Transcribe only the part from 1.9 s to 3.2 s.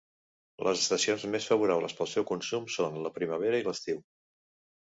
pel seu consum són la